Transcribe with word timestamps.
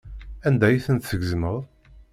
Anda 0.47 0.65
ay 0.69 0.79
tent-tgezmeḍ? 0.85 1.57